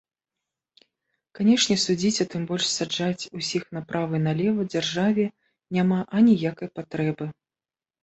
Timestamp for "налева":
4.27-4.69